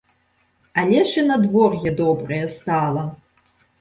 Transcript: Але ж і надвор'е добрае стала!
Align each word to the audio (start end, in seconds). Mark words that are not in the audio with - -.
Але 0.83 1.03
ж 1.09 1.21
і 1.23 1.25
надвор'е 1.31 1.93
добрае 2.01 2.41
стала! 2.57 3.03